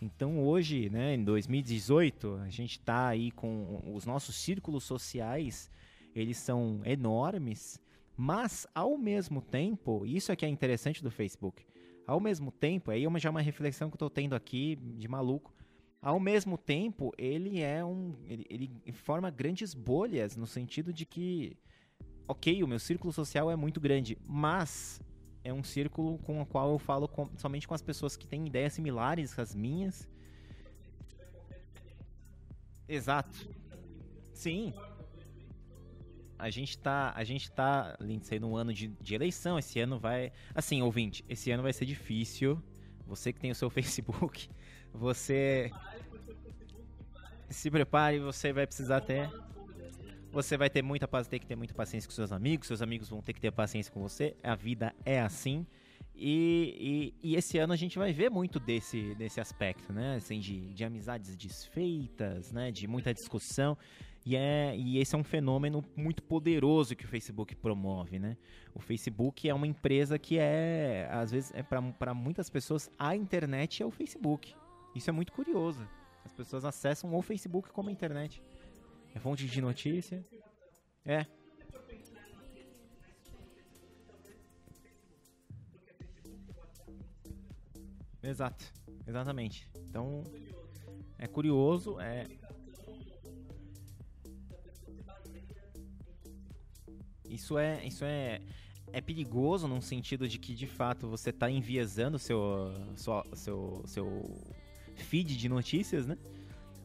[0.02, 5.70] Então, hoje, né, em 2018, a gente está aí com os nossos círculos sociais,
[6.14, 7.80] eles são enormes,
[8.16, 11.64] mas ao mesmo tempo, isso é que é interessante do Facebook.
[12.06, 15.08] Ao mesmo tempo, aí é uma, já uma reflexão que eu tô tendo aqui de
[15.08, 15.53] maluco.
[16.04, 18.14] Ao mesmo tempo, ele é um.
[18.26, 21.56] Ele, ele forma grandes bolhas no sentido de que.
[22.28, 25.00] Ok, o meu círculo social é muito grande, mas
[25.42, 28.46] é um círculo com o qual eu falo com- somente com as pessoas que têm
[28.46, 30.06] ideias similares às minhas.
[32.86, 33.48] Exato.
[34.34, 34.74] Sim.
[36.38, 39.58] A gente tá, a gente tá, Lindsay, num ano de, de eleição.
[39.58, 40.32] Esse ano vai.
[40.54, 42.62] Assim, ouvinte, esse ano vai ser difícil.
[43.06, 44.50] Você que tem o seu Facebook,
[44.92, 45.70] você.
[47.48, 49.30] Se prepare, você vai precisar ter.
[50.32, 53.08] Você vai ter muita paz, ter que ter muita paciência com seus amigos, seus amigos
[53.08, 54.36] vão ter que ter paciência com você.
[54.42, 55.64] A vida é assim.
[56.16, 60.16] E, e, e esse ano a gente vai ver muito desse, desse aspecto, né?
[60.16, 62.70] Assim, de, de amizades desfeitas, né?
[62.70, 63.76] De muita discussão.
[64.24, 68.36] E, é, e esse é um fenômeno muito poderoso que o Facebook promove, né?
[68.74, 73.82] O Facebook é uma empresa que é, às vezes, é para muitas pessoas, a internet
[73.82, 74.54] é o Facebook.
[74.94, 75.86] Isso é muito curioso.
[76.24, 78.42] As pessoas acessam o Facebook como a internet.
[79.14, 80.24] É fonte de notícia.
[81.04, 81.26] É.
[88.22, 88.64] Exato,
[89.06, 89.68] exatamente.
[89.88, 90.24] Então,
[91.18, 92.26] é curioso, é.
[97.28, 98.40] Isso é, isso é,
[98.92, 104.22] é perigoso num sentido de que de fato você está enviesando seu, sua, seu, seu
[104.94, 106.16] feed de notícias, né?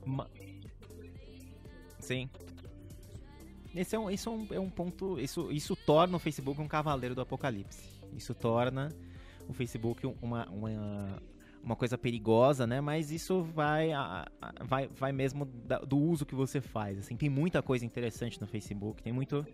[0.06, 0.28] Ma-
[2.00, 2.30] Sim.
[3.76, 5.20] Esse é um, isso é um, é um ponto.
[5.20, 7.84] Isso, isso torna o Facebook um cavaleiro do apocalipse.
[8.16, 8.90] Isso torna
[9.48, 11.22] o Facebook uma, uma,
[11.64, 12.82] uma coisa perigosa, né?
[12.82, 17.00] Mas isso vai, a, a, vai, vai mesmo da, do uso que você faz.
[17.00, 19.46] Assim, tem muita coisa interessante no Facebook, tem muito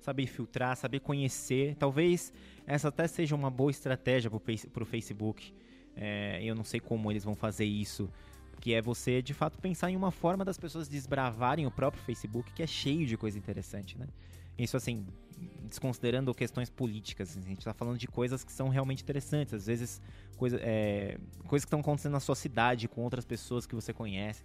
[0.00, 1.76] saber filtrar, saber conhecer.
[1.76, 2.32] Talvez
[2.66, 5.54] essa até seja uma boa estratégia para o Facebook.
[5.96, 8.08] É, eu não sei como eles vão fazer isso,
[8.60, 12.52] que é você de fato pensar em uma forma das pessoas desbravarem o próprio Facebook,
[12.52, 14.06] que é cheio de coisa interessante, né?
[14.56, 15.06] Isso assim,
[15.64, 19.66] desconsiderando questões políticas, assim, a gente está falando de coisas que são realmente interessantes, às
[19.66, 20.00] vezes
[20.36, 24.44] coisa, é, coisas que estão acontecendo na sua cidade com outras pessoas que você conhece.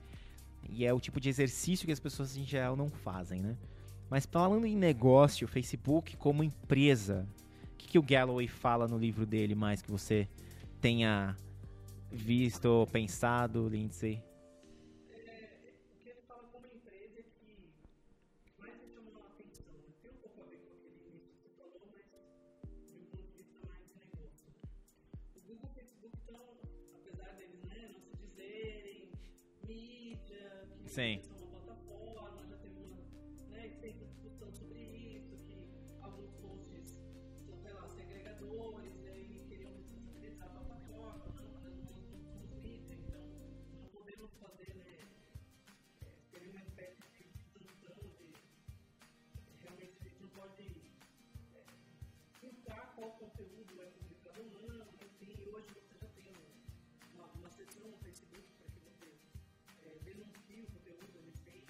[0.69, 3.55] E é o tipo de exercício que as pessoas em geral não fazem, né?
[4.09, 7.27] Mas falando em negócio, Facebook como empresa,
[7.73, 10.27] o que, que o Galloway fala no livro dele mais que você
[10.82, 11.36] tenha
[12.11, 14.23] visto, pensado, Lindsay?
[30.86, 31.21] Sim.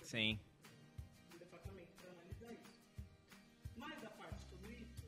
[0.08, 0.40] Sim.
[1.32, 2.80] do departamento para analisar isso.
[3.76, 5.04] Mas, a parte de tudo isso,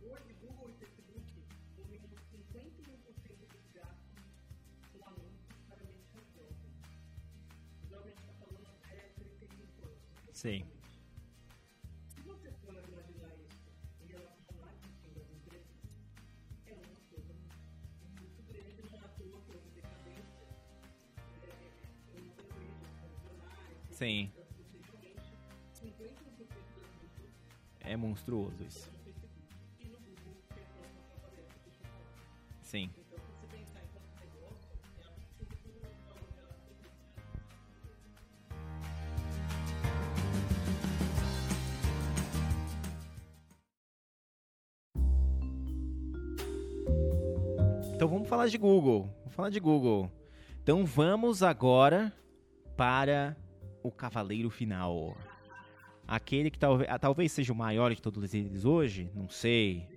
[0.00, 1.44] hoje Google e Facebook
[1.76, 4.18] dominam 51% dos gastos
[4.92, 6.58] com anúncios pagamentos retorno.
[7.88, 10.00] Geralmente está falando até 35 anos.
[10.32, 10.75] Sim.
[24.04, 25.26] É absurdo o valor dela
[47.94, 49.08] Então vamos falar de Google.
[49.20, 50.10] Vamos falar de Google.
[50.62, 52.12] Então vamos agora
[52.76, 53.34] para
[53.86, 55.16] o cavaleiro final.
[56.06, 59.88] Aquele que talvez, ah, talvez seja o maior de todos eles hoje, não sei.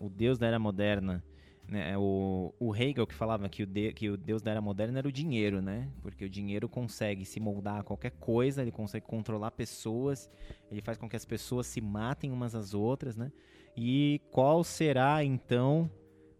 [0.00, 1.22] O Deus da Era Moderna.
[1.66, 1.96] Né?
[1.96, 5.08] O, o Hegel que falava que o, de- que o Deus da Era Moderna era
[5.08, 5.88] o dinheiro, né?
[6.02, 10.30] Porque o dinheiro consegue se moldar a qualquer coisa, ele consegue controlar pessoas,
[10.70, 13.32] ele faz com que as pessoas se matem umas às outras, né?
[13.74, 15.90] E qual será então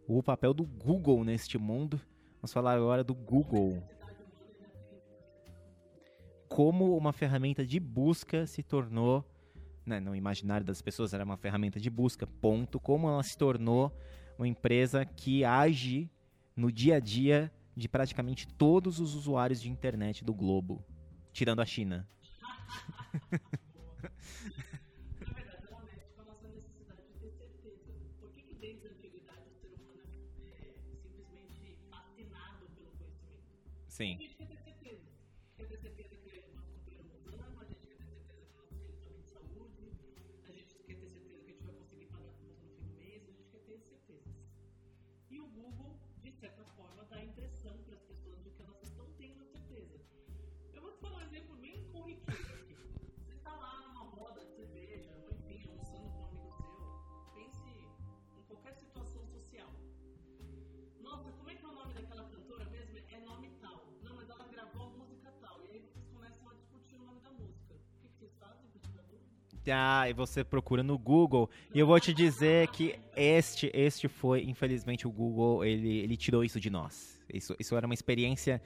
[0.07, 1.99] o papel do Google neste mundo?
[2.43, 3.83] Vamos falar agora do Google.
[6.55, 9.29] Como uma ferramenta de busca se tornou,
[9.85, 12.79] né, no imaginário das pessoas era uma ferramenta de busca, ponto.
[12.79, 13.93] Como ela se tornou
[14.39, 16.09] uma empresa que age
[16.55, 20.81] no dia a dia de praticamente todos os usuários de internet do globo,
[21.33, 22.09] tirando a China.
[33.99, 34.34] Na
[69.71, 71.49] Ah, e você procura no Google.
[71.73, 76.45] E eu vou te dizer que este, este foi, infelizmente, o Google, ele, ele tirou
[76.45, 77.23] isso de nós.
[77.33, 78.61] Isso, isso era uma experiência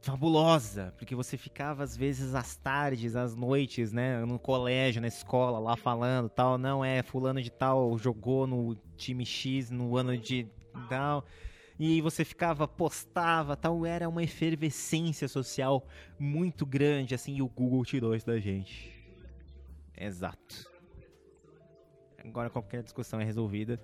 [0.00, 5.58] fabulosa, porque você ficava às vezes às tardes, às noites, né, no colégio, na escola,
[5.58, 10.46] lá falando, tal, não é fulano de tal jogou no time X no ano de
[10.88, 11.24] tal.
[11.78, 15.86] E você ficava, postava, tal, era uma efervescência social
[16.18, 18.97] muito grande, assim, e o Google tirou isso da gente.
[19.98, 20.70] Exato.
[22.24, 23.80] Agora qualquer discussão é resolvida.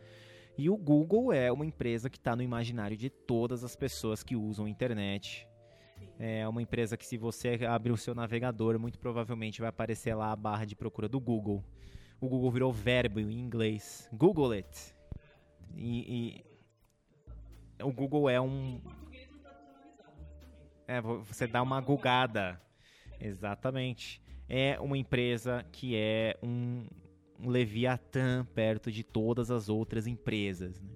[0.56, 4.36] E o Google é uma empresa que está no imaginário de todas as pessoas que
[4.36, 5.48] usam a internet.
[6.18, 10.30] É uma empresa que, se você abrir o seu navegador, muito provavelmente vai aparecer lá
[10.30, 11.64] a barra de procura do Google.
[12.20, 14.08] O Google virou verbo em inglês.
[14.12, 14.94] Google it.
[15.74, 16.44] E,
[17.80, 18.80] e- o Google é um.
[20.86, 22.60] É, vo- você dá uma gugada.
[23.18, 24.22] Exatamente.
[24.48, 26.86] É uma empresa que é um,
[27.40, 30.80] um Leviatã perto de todas as outras empresas.
[30.80, 30.90] Né?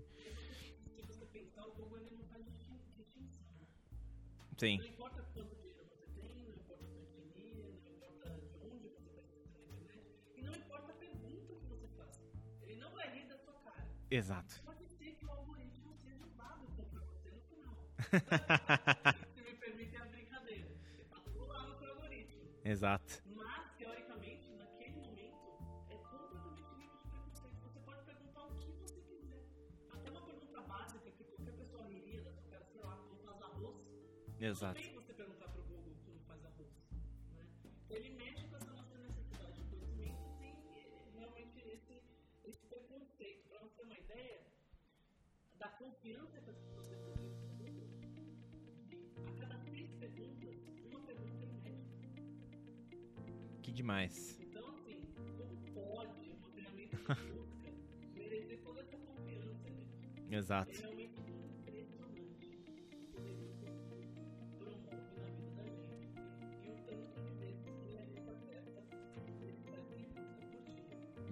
[4.58, 8.88] Sim, Não importa quanto dinheiro você tem, não importa sua etnia, não importa de onde
[8.88, 10.02] você está assistindo na internet,
[10.36, 12.20] e não importa a pergunta que você faz.
[12.62, 13.86] Ele não vai rir da sua cara.
[14.10, 14.60] exato.
[14.64, 17.76] Pode ser que o algoritmo seja usado contra você no final.
[19.36, 20.66] Se me permitem a brincadeira.
[20.90, 22.42] Você passou lá no seu algoritmo.
[22.64, 23.27] Exato.
[34.40, 34.80] Exato.
[34.80, 36.70] Tem você perguntar pro Google como faz arroz.
[37.32, 37.44] Né?
[37.90, 40.54] Ele mexe com essa nossa necessidade de conhecimento sem
[41.18, 42.00] realmente esse,
[42.44, 43.48] esse preconceito.
[43.48, 44.40] Para você ter uma ideia
[45.58, 47.88] da confiança que as pessoas depositam no Google,
[49.26, 51.98] a cada seis perguntas, uma pergunta é inédita.
[53.60, 54.38] Que demais.
[54.40, 55.02] Então, assim,
[55.36, 57.72] como pode uma ferramenta de busca
[58.14, 59.68] merecer toda essa confiança?
[59.68, 60.36] Né?
[60.36, 60.70] Exato.
[60.76, 61.17] É realmente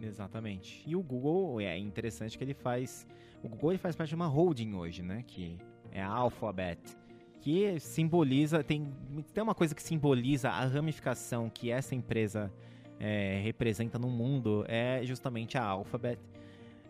[0.07, 0.83] Exatamente.
[0.87, 3.07] E o Google é interessante que ele faz.
[3.43, 5.25] O Google ele faz parte de uma holding hoje, né?
[5.27, 5.59] Que
[5.91, 6.81] é a Alphabet.
[7.41, 8.63] Que simboliza.
[8.63, 8.93] Tem,
[9.33, 12.53] tem uma coisa que simboliza a ramificação que essa empresa
[12.99, 14.65] é, representa no mundo.
[14.69, 16.19] É justamente a Alphabet.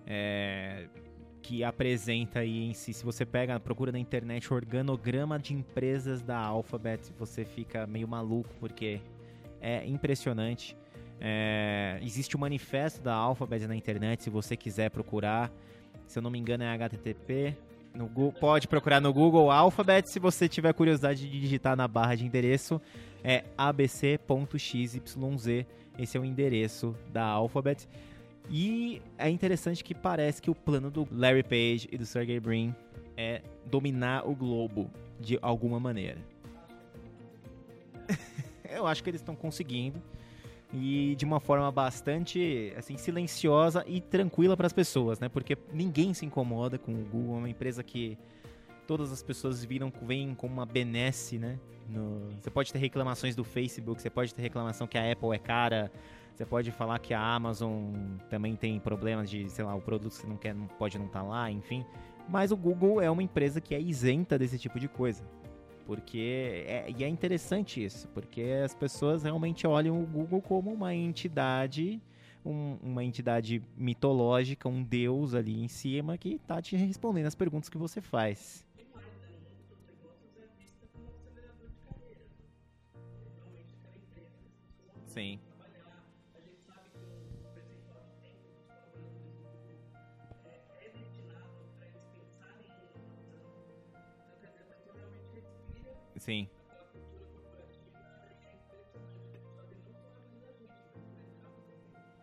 [0.06, 0.88] é,
[1.46, 2.92] que apresenta aí em si.
[2.92, 8.50] Se você pega, procura na internet organograma de empresas da Alphabet, você fica meio maluco,
[8.58, 9.00] porque
[9.60, 10.76] é impressionante.
[11.20, 15.50] É, existe o manifesto da Alphabet na internet, se você quiser procurar.
[16.06, 17.56] Se eu não me engano, é HTTP.
[17.94, 20.10] No Gu- pode procurar no Google Alphabet.
[20.10, 22.80] Se você tiver curiosidade de digitar na barra de endereço,
[23.24, 25.00] é abc.xyz.
[25.98, 27.88] Esse é o endereço da Alphabet.
[28.50, 32.74] E é interessante que parece que o plano do Larry Page e do Sergey Brin
[33.16, 36.18] é dominar o globo de alguma maneira.
[38.70, 40.00] Eu acho que eles estão conseguindo
[40.78, 45.28] e de uma forma bastante assim silenciosa e tranquila para as pessoas, né?
[45.28, 48.18] Porque ninguém se incomoda com o Google, é uma empresa que
[48.86, 51.58] todas as pessoas viram veem como uma benesse, né?
[51.88, 55.38] No- você pode ter reclamações do Facebook, você pode ter reclamação que a Apple é
[55.38, 55.90] cara,
[56.34, 57.94] você pode falar que a Amazon
[58.28, 61.06] também tem problemas de, sei lá, o produto que você não quer não pode não
[61.06, 61.84] estar lá, enfim.
[62.28, 65.22] Mas o Google é uma empresa que é isenta desse tipo de coisa.
[65.86, 70.92] Porque é, e é interessante isso, porque as pessoas realmente olham o Google como uma
[70.92, 72.02] entidade,
[72.44, 77.68] um- uma entidade mitológica, um deus ali em cima que tá te respondendo as perguntas
[77.68, 78.66] que você faz.
[85.16, 85.38] E
[96.26, 96.50] também.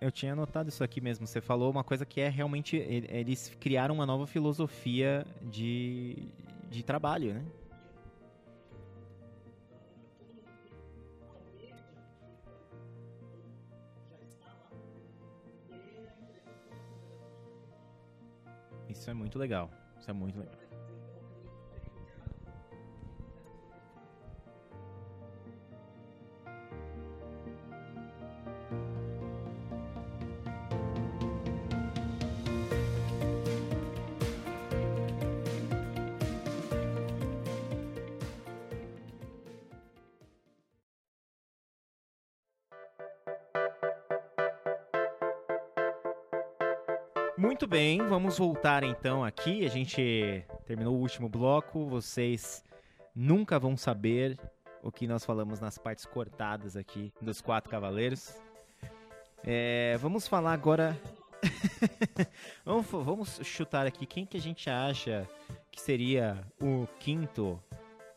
[0.01, 1.25] eu tinha notado isso aqui mesmo.
[1.25, 2.75] Você falou uma coisa que é realmente.
[2.75, 6.27] Eles criaram uma nova filosofia de,
[6.69, 7.45] de trabalho, né?
[18.89, 19.71] Isso é muito legal.
[19.97, 20.72] Isso é muito legal.
[47.73, 49.65] Bem, vamos voltar então aqui.
[49.65, 51.87] A gente terminou o último bloco.
[51.87, 52.63] Vocês
[53.15, 54.37] nunca vão saber
[54.83, 58.39] o que nós falamos nas partes cortadas aqui dos quatro cavaleiros.
[59.43, 60.95] É, vamos falar agora.
[62.63, 65.27] vamos, vamos chutar aqui quem que a gente acha
[65.71, 67.59] que seria o quinto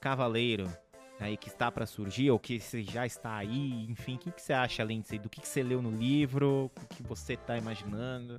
[0.02, 0.70] cavaleiro
[1.18, 4.52] aí que está para surgir ou que já está aí, enfim, o que, que você
[4.52, 5.18] acha, Lindsay?
[5.18, 6.70] Do que, que você leu no livro?
[6.76, 8.38] O que você está imaginando?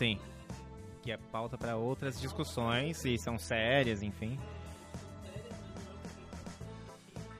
[0.00, 0.18] Sim.
[1.02, 4.40] Que é pauta para outras discussões, e são sérias, enfim.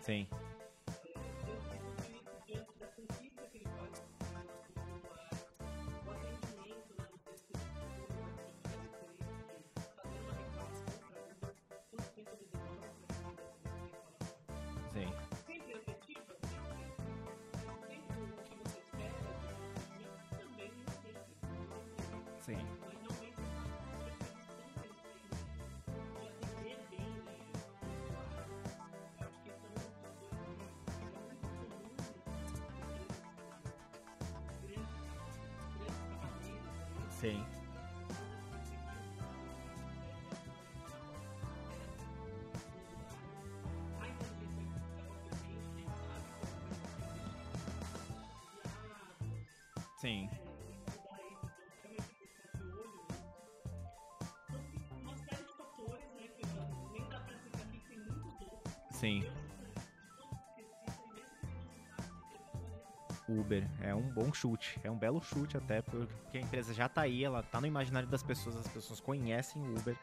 [0.03, 0.27] Sim.
[64.11, 67.61] Bom chute, é um belo chute até, porque a empresa já tá aí, ela tá
[67.61, 69.97] no imaginário das pessoas, as pessoas conhecem o Uber,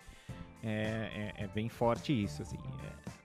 [0.64, 2.58] é, é, é bem forte isso, assim.
[2.84, 3.18] é-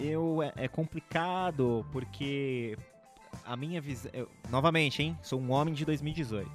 [0.00, 2.78] Eu, é, é complicado, porque
[3.44, 4.10] a minha visão...
[4.48, 6.50] Novamente, hein, sou um homem de 2018.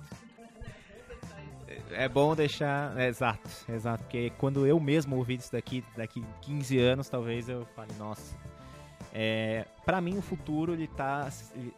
[1.92, 2.98] É bom deixar.
[3.00, 4.04] é, exato, exato.
[4.04, 8.36] Porque quando eu mesmo ouvir isso daqui, daqui 15 anos, talvez eu fale, nossa.
[9.16, 11.30] É, para mim, o futuro ele tá,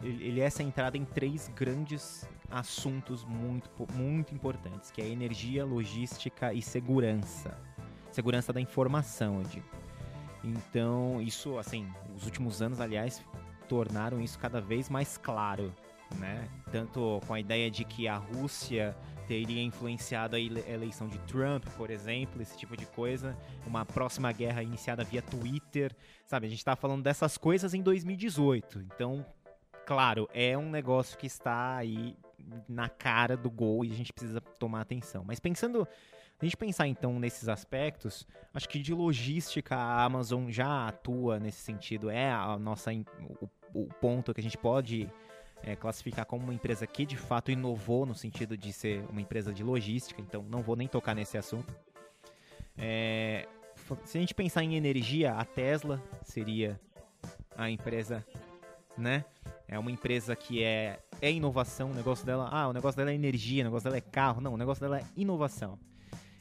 [0.01, 6.61] ele é centrado em três grandes assuntos muito, muito importantes, que é energia, logística e
[6.61, 7.57] segurança.
[8.09, 9.67] Segurança da informação, eu digo.
[10.45, 13.21] Então, isso, assim, os últimos anos, aliás,
[13.67, 15.73] tornaram isso cada vez mais claro,
[16.15, 16.47] né?
[16.71, 18.95] Tanto com a ideia de que a Rússia
[19.27, 24.31] teria influenciado a ele- eleição de Trump, por exemplo, esse tipo de coisa, uma próxima
[24.31, 25.95] guerra iniciada via Twitter,
[26.25, 26.47] sabe?
[26.47, 28.79] A gente tá falando dessas coisas em 2018.
[28.81, 29.25] Então,
[29.85, 32.15] claro, é um negócio que está aí
[32.67, 35.23] na cara do gol e a gente precisa tomar atenção.
[35.25, 35.87] Mas pensando,
[36.39, 41.61] a gente pensar então nesses aspectos, acho que de logística a Amazon já atua nesse
[41.61, 45.09] sentido, é a nossa o, o ponto que a gente pode
[45.63, 49.53] é, classificar como uma empresa que de fato inovou no sentido de ser uma empresa
[49.53, 51.73] de logística, então não vou nem tocar nesse assunto.
[52.77, 53.47] É,
[54.05, 56.79] se a gente pensar em energia, a Tesla seria
[57.55, 58.25] a empresa,
[58.97, 59.23] né?
[59.67, 63.15] É uma empresa que é, é inovação, o negócio dela, ah, o negócio dela é
[63.15, 65.79] energia, o negócio dela é carro, não, o negócio dela é inovação.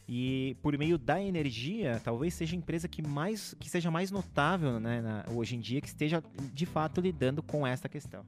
[0.06, 4.78] E por meio da energia, talvez seja a empresa que mais que seja mais notável
[4.78, 8.26] né, na- hoje em dia, que esteja de fato lidando com essa questão,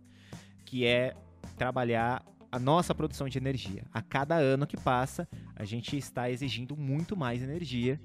[0.67, 1.15] que é
[1.57, 3.85] trabalhar a nossa produção de energia.
[3.93, 7.99] A cada ano que passa, a gente está exigindo muito mais energia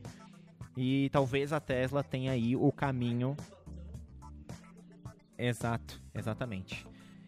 [0.78, 3.36] e talvez a Tesla tenha aí o caminho
[5.38, 6.86] exato, exatamente.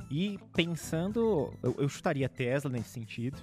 [0.09, 3.41] E pensando, eu, eu chutaria Tesla nesse sentido.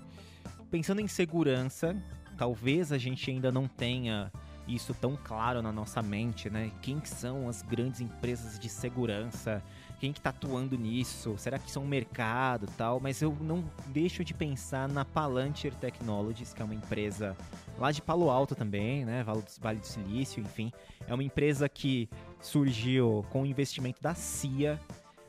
[0.71, 2.01] Pensando em segurança,
[2.39, 4.31] talvez a gente ainda não tenha
[4.69, 6.71] isso tão claro na nossa mente, né?
[6.81, 9.63] Quem que são as grandes empresas de segurança?
[10.01, 11.35] Quem que tá atuando nisso?
[11.37, 12.99] Será que isso é um mercado tal?
[12.99, 17.37] Mas eu não deixo de pensar na Palantir Technologies, que é uma empresa
[17.79, 19.23] lá de Palo Alto também, né?
[19.61, 20.73] Vale do, Silício, enfim.
[21.07, 22.09] É uma empresa que
[22.41, 24.81] surgiu com o investimento da CIA.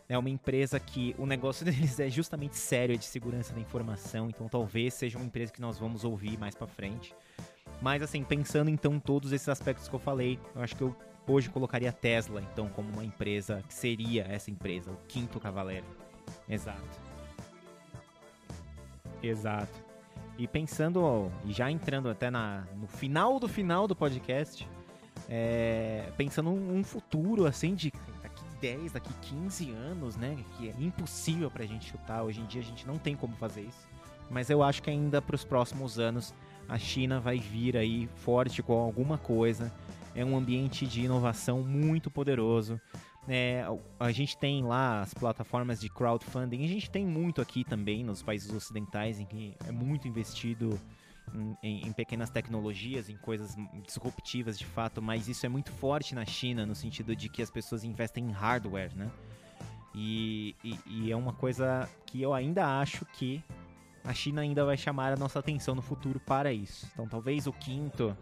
[0.08, 4.48] É uma empresa que o negócio deles é justamente sério, de segurança da informação, então
[4.48, 7.14] talvez seja uma empresa que nós vamos ouvir mais pra frente.
[7.82, 10.96] Mas assim, pensando então todos esses aspectos que eu falei, eu acho que eu
[11.28, 15.86] hoje colocaria Tesla então como uma empresa que seria essa empresa, o quinto cavaleiro.
[16.48, 16.82] Exato.
[19.22, 19.80] Exato.
[20.38, 24.68] E pensando, e já entrando até na, no final do final do podcast,
[25.30, 30.38] é, pensando um futuro assim de daqui 10, daqui 15 anos, né?
[30.58, 32.24] Que é impossível pra gente chutar.
[32.24, 33.88] Hoje em dia a gente não tem como fazer isso.
[34.30, 36.34] Mas eu acho que ainda para os próximos anos
[36.68, 39.72] a China vai vir aí forte com alguma coisa.
[40.14, 42.80] É um ambiente de inovação muito poderoso.
[43.28, 43.64] É,
[44.00, 48.22] a gente tem lá as plataformas de crowdfunding, a gente tem muito aqui também nos
[48.24, 50.80] países ocidentais em que é muito investido
[51.34, 53.56] em, em- em pequenas tecnologias, em coisas
[53.86, 57.52] disruptivas de fato, mas isso é muito forte na China no sentido de que as
[57.52, 59.10] pessoas investem em hardware, né?
[59.94, 63.44] E, e- e é uma coisa que eu ainda acho que
[64.04, 66.88] a China ainda vai chamar a nossa atenção no futuro para isso.
[66.92, 68.18] Então talvez o quinto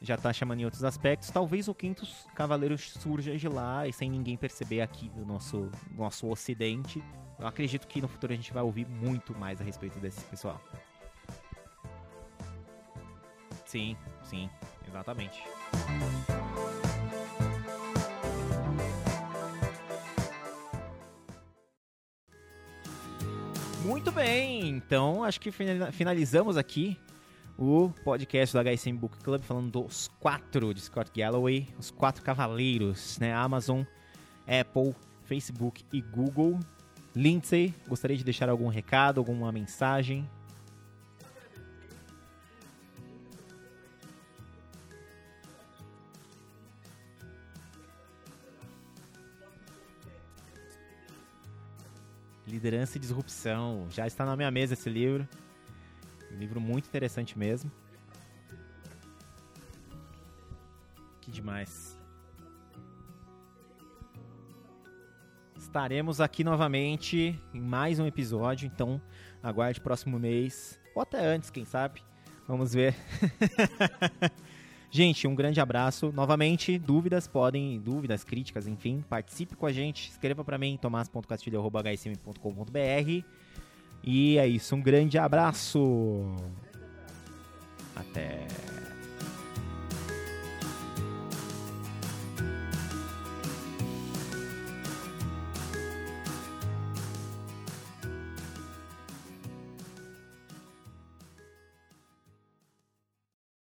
[0.00, 1.30] já tá chamando em outros aspectos.
[1.30, 6.28] Talvez o quinto cavaleiro surja de lá e sem ninguém perceber aqui do nosso, nosso
[6.28, 7.02] ocidente.
[7.38, 10.60] Eu acredito que no futuro a gente vai ouvir muito mais a respeito desse pessoal.
[13.66, 14.48] Sim, sim,
[14.86, 15.42] exatamente.
[23.84, 26.98] Muito bem, então acho que finalizamos aqui
[27.58, 33.18] o podcast do HSM Book Club falando dos quatro de Scott Galloway, os quatro cavaleiros,
[33.18, 33.34] né?
[33.34, 33.82] Amazon,
[34.46, 34.94] Apple,
[35.24, 36.60] Facebook e Google.
[37.16, 40.28] Lindsay, gostaria de deixar algum recado, alguma mensagem?
[52.46, 53.88] Liderança e Disrupção.
[53.90, 55.28] Já está na minha mesa esse livro.
[56.36, 57.70] Livro muito interessante mesmo.
[61.20, 61.96] Que demais.
[65.56, 69.00] Estaremos aqui novamente em mais um episódio, então
[69.42, 72.02] aguarde próximo mês, ou até antes, quem sabe.
[72.46, 72.94] Vamos ver.
[74.90, 76.10] Gente, um grande abraço.
[76.12, 80.08] Novamente, dúvidas podem, dúvidas, críticas, enfim, participe com a gente.
[80.08, 83.47] Escreva para mim, tomás.castilho.hsm.com.br.
[84.02, 86.36] E é isso, um grande abraço.
[87.94, 88.46] Até.